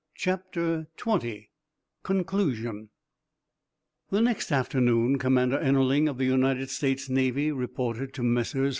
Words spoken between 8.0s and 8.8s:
to Messrs.